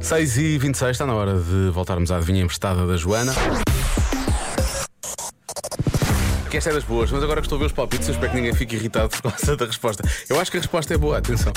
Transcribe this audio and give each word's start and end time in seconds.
6 0.00 0.38
e 0.38 0.58
26 0.58 0.90
está 0.92 1.06
na 1.06 1.14
hora 1.14 1.38
de 1.38 1.70
voltarmos 1.70 2.10
à 2.10 2.16
adivinha 2.16 2.42
emprestada 2.42 2.86
da 2.86 2.96
Joana. 2.96 3.32
Que 6.50 6.56
esta 6.56 6.70
é 6.70 6.72
das 6.72 6.82
boas, 6.82 7.12
mas 7.12 7.22
agora 7.22 7.40
que 7.40 7.46
estou 7.46 7.56
a 7.56 7.58
ver 7.60 7.66
os 7.66 7.72
palpites, 7.72 8.08
eu 8.08 8.14
espero 8.14 8.32
que 8.32 8.36
ninguém 8.36 8.52
fique 8.52 8.74
irritado 8.74 9.08
por 9.08 9.30
causa 9.30 9.56
da 9.56 9.66
resposta. 9.66 10.02
Eu 10.28 10.40
acho 10.40 10.50
que 10.50 10.56
a 10.56 10.60
resposta 10.60 10.92
é 10.92 10.98
boa, 10.98 11.18
atenção. 11.18 11.52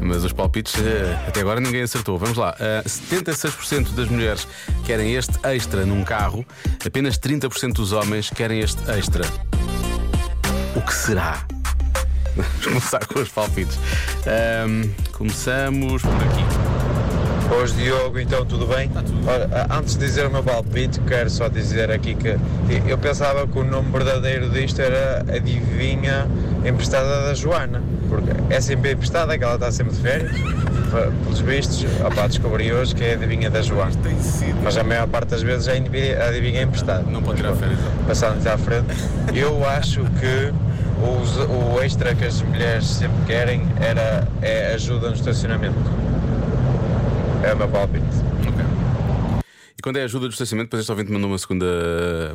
Mas 0.00 0.24
os 0.24 0.32
palpites, 0.32 0.74
eh, 0.76 1.24
até 1.28 1.40
agora 1.40 1.60
ninguém 1.60 1.82
acertou. 1.82 2.18
Vamos 2.18 2.38
lá. 2.38 2.56
Eh, 2.58 2.82
76% 2.86 3.90
das 3.90 4.08
mulheres 4.08 4.48
querem 4.86 5.14
este 5.14 5.38
extra 5.42 5.84
num 5.84 6.02
carro, 6.02 6.46
apenas 6.86 7.18
30% 7.18 7.74
dos 7.74 7.92
homens 7.92 8.30
querem 8.30 8.60
este 8.60 8.80
extra. 8.90 9.24
O 10.74 10.80
que 10.80 10.94
será? 10.94 11.44
Vamos 12.34 12.64
começar 12.64 13.04
com 13.06 13.20
os 13.20 13.28
palpites. 13.28 13.78
Começamos 15.12 16.00
por 16.00 16.14
aqui. 16.14 16.77
Hoje 17.60 17.74
Diogo, 17.74 18.18
então 18.20 18.44
tudo 18.44 18.66
bem? 18.66 18.90
Ora, 19.26 19.48
a- 19.68 19.78
antes 19.78 19.96
de 19.96 20.06
dizer 20.06 20.26
o 20.26 20.30
meu 20.30 20.42
palpite, 20.42 21.00
quero 21.00 21.28
só 21.28 21.48
dizer 21.48 21.90
aqui 21.90 22.14
que 22.14 22.36
eu 22.86 22.96
pensava 22.98 23.46
que 23.48 23.58
o 23.58 23.64
nome 23.64 23.90
verdadeiro 23.90 24.48
disto 24.50 24.80
era 24.80 25.24
Adivinha 25.34 26.26
Emprestada 26.64 27.22
da 27.26 27.34
Joana, 27.34 27.82
porque 28.08 28.30
é 28.54 28.60
sempre 28.60 28.92
emprestada, 28.92 29.36
que 29.36 29.42
ela 29.42 29.54
está 29.54 29.72
sempre 29.72 29.94
de 29.94 30.00
férias. 30.00 30.30
Pe- 30.32 31.10
Pelos 31.24 31.40
vistos, 31.40 31.84
opá, 32.06 32.26
descobri 32.28 32.72
hoje 32.72 32.94
que 32.94 33.04
é 33.04 33.14
Adivinha 33.14 33.50
da 33.50 33.60
Joana. 33.60 33.90
Tem 34.02 34.18
sido. 34.20 34.56
Mas 34.62 34.76
a 34.76 34.84
maior 34.84 35.08
parte 35.08 35.28
das 35.30 35.42
vezes 35.42 35.66
é 35.68 35.76
indivi- 35.76 36.14
Adivinha 36.14 36.62
Emprestada. 36.62 37.02
Não 37.10 37.22
pode 37.22 37.38
tirar 37.38 37.54
férias. 37.56 37.78
Passando 38.06 38.46
à 38.46 38.56
frente, 38.56 38.86
eu 39.34 39.66
acho 39.68 40.02
que 40.20 40.52
os- 41.02 41.36
o 41.38 41.82
extra 41.82 42.14
que 42.14 42.24
as 42.24 42.40
mulheres 42.40 42.86
sempre 42.86 43.16
querem 43.26 43.66
era, 43.80 44.26
é 44.42 44.74
ajuda 44.74 45.08
no 45.08 45.14
estacionamento. 45.16 45.74
É 47.48 47.54
o 47.54 47.56
meu 47.56 47.68
palpite. 47.68 48.04
Ok. 48.46 48.62
E 49.78 49.80
quando 49.80 49.96
é 49.96 50.02
ajuda 50.02 50.26
do 50.26 50.32
estacionamento, 50.32 50.66
depois 50.66 50.80
este 50.82 50.90
ouvinte 50.90 51.10
mandou 51.10 51.30
uma 51.30 51.38
segunda, 51.38 51.64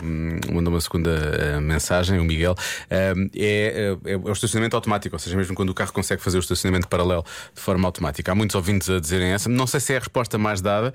hum, 0.02 0.40
mandou 0.52 0.74
uma 0.74 0.82
segunda 0.82 1.12
eh, 1.12 1.60
mensagem, 1.60 2.18
o 2.20 2.24
Miguel. 2.24 2.56
hum, 3.16 3.30
é, 3.36 3.96
é, 4.06 4.12
é 4.14 4.18
o 4.18 4.32
estacionamento 4.32 4.76
automático, 4.76 5.16
ou 5.16 5.20
seja, 5.20 5.38
mesmo 5.38 5.54
quando 5.54 5.70
o 5.70 5.74
carro 5.76 5.94
consegue 5.94 6.20
fazer 6.20 6.38
o 6.38 6.40
estacionamento 6.40 6.88
paralelo 6.88 7.24
de 7.54 7.62
forma 7.62 7.88
automática. 7.88 8.32
Há 8.32 8.36
muitos 8.36 8.56
ouvintes 8.56 8.90
a 8.90 9.00
dizerem 9.00 9.34
essa. 9.34 9.48
Não 9.50 9.68
sei 9.68 9.82
se 9.82 9.94
é 9.94 9.98
a 9.98 10.00
resposta 10.00 10.40
mais 10.40 10.62
dada. 10.62 10.92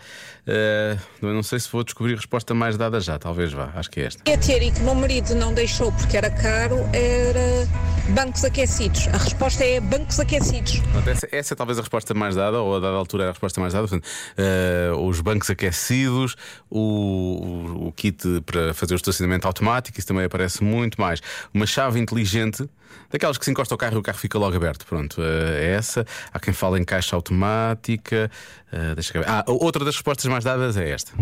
eh, 0.48 0.96
não 1.22 1.44
sei 1.44 1.60
se 1.60 1.68
vou 1.70 1.84
descobrir 1.84 2.14
a 2.14 2.16
resposta 2.16 2.54
mais 2.54 2.76
dada 2.76 2.98
já. 2.98 3.20
Talvez 3.20 3.52
vá. 3.52 3.70
Acho 3.76 3.88
que 3.88 4.00
é 4.00 4.06
esta. 4.06 4.22
A 4.32 4.36
ter 4.36 4.62
e 4.62 4.72
que 4.72 4.80
o 4.80 4.84
meu 4.84 4.96
marido 4.96 5.34
não 5.36 5.54
deixou 5.54 5.92
porque 5.92 6.16
era 6.16 6.30
caro 6.30 6.78
era 6.92 7.68
bancos 8.14 8.44
aquecidos. 8.44 9.06
A 9.08 9.18
resposta 9.18 9.64
é 9.64 9.80
bancos 9.80 10.18
aquecidos. 10.20 10.80
Essa, 11.06 11.28
essa 11.30 11.54
é 11.54 11.56
talvez 11.56 11.78
a 11.78 11.82
resposta 11.82 12.14
mais 12.14 12.34
dada, 12.36 12.60
ou 12.60 12.76
a 12.76 12.80
dada 12.80 12.96
altura 12.96 13.24
era 13.24 13.30
a 13.30 13.32
resposta 13.32 13.60
mais 13.60 13.72
dada. 13.72 13.86
Portanto, 13.86 14.08
eh, 14.36 14.90
os 14.98 15.20
bancos 15.20 15.50
aquecidos, 15.50 16.34
o, 16.70 16.78
o- 16.80 17.88
o 17.88 17.92
kit 17.92 18.40
para 18.46 18.72
fazer 18.74 18.94
o 18.94 18.96
estacionamento 18.96 19.46
automático, 19.46 19.98
isso 19.98 20.08
também 20.08 20.24
aparece 20.24 20.62
muito 20.64 21.00
mais. 21.00 21.20
Uma 21.52 21.66
chave 21.66 21.98
inteligente, 22.00 22.68
daquelas 23.10 23.36
que 23.38 23.44
se 23.44 23.50
encosta 23.50 23.74
ao 23.74 23.78
carro 23.78 23.96
e 23.96 23.98
o 23.98 24.02
carro 24.02 24.18
fica 24.18 24.38
logo 24.38 24.56
aberto. 24.56 24.86
Pronto, 24.86 25.20
eh, 25.22 25.66
é 25.66 25.70
essa. 25.74 26.06
Há 26.32 26.40
quem 26.40 26.54
fala 26.54 26.78
em 26.78 26.84
caixa 26.84 27.14
automática. 27.14 28.30
eh, 28.72 28.94
deixa 28.94 29.16
eu 29.16 29.22
ver. 29.22 29.28
Ah, 29.30 29.44
outra 29.46 29.84
das 29.84 29.94
respostas 29.94 30.24
mais 30.30 30.44
dadas 30.44 30.76
é 30.76 30.90
esta. 30.90 31.12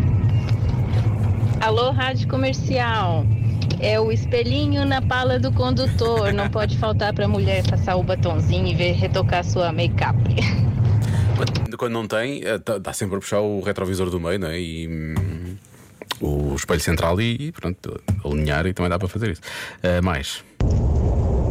Alô, 1.61 1.91
rádio 1.91 2.29
comercial. 2.29 3.25
É 3.81 4.01
o 4.01 4.11
espelhinho 4.11 4.85
na 4.87 5.03
pala 5.03 5.39
do 5.39 5.53
condutor. 5.53 6.33
Não 6.33 6.49
pode 6.49 6.77
faltar 6.79 7.13
para 7.15 7.27
a 7.27 7.29
mulher 7.29 7.63
passar 7.69 7.97
o 7.97 8.03
batonzinho 8.03 8.67
e 8.67 8.75
ver 8.75 8.93
retocar 8.93 9.45
sua 9.45 9.71
make-up. 9.73 10.17
Quando- 11.77 11.93
não 11.93 12.07
tem, 12.07 12.43
eh, 12.43 12.59
dá 12.65 12.79
dá 12.79 12.93
sempre 12.93 13.17
a 13.17 13.21
puxar 13.21 13.41
o 13.41 13.61
retrovisor 13.61 14.09
do 14.09 14.19
meio, 14.19 14.39
não 14.39 14.49
é? 14.49 14.59
E. 14.59 14.89
hum, 14.89 15.57
o 16.19 16.55
espelho 16.55 16.81
central 16.81 17.21
e, 17.21 17.53
pronto, 17.53 18.01
alinhar 18.25 18.67
e 18.67 18.73
também 18.73 18.89
dá 18.89 18.99
para 18.99 19.07
fazer 19.09 19.33
isso. 19.33 19.43
Eh, 19.83 20.01
mais. 20.01 20.43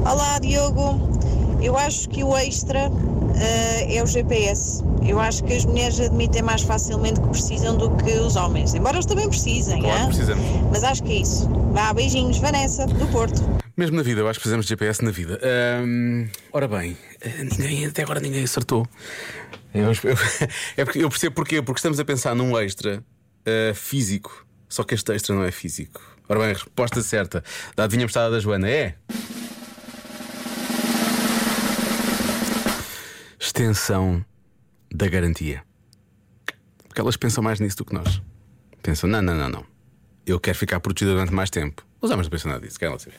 Olá, 0.03 0.39
Diogo. 0.39 1.19
Eu 1.61 1.77
acho 1.77 2.09
que 2.09 2.23
o 2.23 2.35
extra 2.35 2.89
é 3.39 4.01
o 4.03 4.07
GPS. 4.07 4.83
Eu 5.07 5.19
acho 5.19 5.43
que 5.43 5.53
as 5.53 5.65
mulheres 5.65 5.99
admitem 5.99 6.41
mais 6.41 6.61
facilmente 6.61 7.19
que 7.21 7.27
precisam 7.27 7.77
do 7.77 7.95
que 7.97 8.11
os 8.13 8.35
homens. 8.35 8.73
Embora 8.73 8.95
eles 8.97 9.05
também 9.05 9.27
precisem, 9.29 9.81
Claro, 9.81 10.07
precisamos. 10.07 10.43
mas 10.71 10.83
acho 10.83 11.03
que 11.03 11.11
é 11.11 11.15
isso. 11.21 11.47
Vá, 11.71 11.93
beijinhos, 11.93 12.37
Vanessa, 12.37 12.85
do 12.87 13.07
Porto. 13.07 13.41
Mesmo 13.77 13.97
na 13.97 14.03
vida, 14.03 14.21
eu 14.21 14.27
acho 14.29 14.39
que 14.39 14.43
precisamos 14.43 14.65
de 14.65 14.69
GPS 14.69 15.03
na 15.03 15.11
vida. 15.11 15.39
Ora 16.51 16.67
bem, 16.67 16.97
eh, 17.21 17.43
ninguém, 17.43 17.85
até 17.85 18.03
agora 18.03 18.19
ninguém 18.19 18.43
acertou. 18.43 18.87
Eu, 19.73 19.87
eu- 19.87 19.93
é 20.77 20.85
porque 20.85 20.99
eu 20.99 21.09
percebo 21.09 21.35
porquê, 21.35 21.61
porque 21.61 21.79
estamos 21.79 21.99
a 21.99 22.05
pensar 22.05 22.33
num 22.33 22.57
extra 22.57 23.03
eh, 23.45 23.73
físico, 23.75 24.45
só 24.69 24.83
que 24.83 24.95
este 24.95 25.11
extra 25.13 25.35
não 25.35 25.43
é 25.43 25.51
físico. 25.51 26.01
Ora 26.29 26.39
bem, 26.39 26.49
a 26.51 26.53
resposta 26.53 27.01
certa 27.01 27.43
da 27.75 27.83
adivinha 27.83 28.05
prestada 28.07 28.31
da 28.31 28.39
Joana 28.39 28.69
é. 28.69 28.95
Extensão 33.57 34.25
da 34.93 35.07
garantia. 35.07 35.63
Porque 36.89 36.99
elas 36.99 37.15
pensam 37.15 37.41
mais 37.41 37.57
nisso 37.61 37.77
do 37.77 37.85
que 37.85 37.93
nós. 37.93 38.21
Pensam, 38.83 39.09
não, 39.09 39.21
não, 39.21 39.33
não, 39.33 39.47
não. 39.47 39.65
Eu 40.25 40.41
quero 40.41 40.57
ficar 40.57 40.81
protegida 40.81 41.13
durante 41.13 41.33
mais 41.33 41.49
tempo. 41.49 41.81
Os 42.01 42.11
homens 42.11 42.27
não 42.27 42.31
pensam 42.31 42.51
nada 42.51 42.67
disso, 42.67 42.77
querem 42.77 42.91
lá 42.91 42.99
saber. 42.99 43.17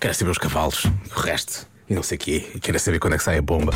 Quero 0.00 0.12
saber 0.12 0.30
os 0.32 0.38
cavalos, 0.38 0.86
o 1.14 1.20
resto, 1.20 1.68
e 1.88 1.94
não 1.94 2.02
sei 2.02 2.16
o 2.16 2.18
quê. 2.18 2.50
E 2.52 2.58
quero 2.58 2.80
saber 2.80 2.98
quando 2.98 3.12
é 3.12 3.18
que 3.18 3.22
sai 3.22 3.38
a 3.38 3.42
bomba. 3.42 3.72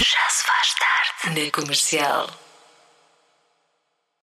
Já 0.00 0.30
se 0.30 0.44
faz 0.44 0.74
tarde 0.74 1.44
na 1.44 1.50
comercial. 1.52 2.28